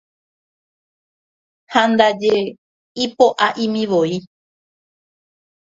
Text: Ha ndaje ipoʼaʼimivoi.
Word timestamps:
Ha 1.71 1.81
ndaje 1.91 2.33
ipoʼaʼimivoi. 3.03 4.13